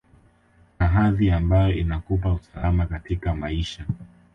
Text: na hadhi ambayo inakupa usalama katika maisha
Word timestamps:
na 0.79 0.87
hadhi 0.87 1.31
ambayo 1.31 1.73
inakupa 1.73 2.33
usalama 2.33 2.85
katika 2.85 3.33
maisha 3.35 3.85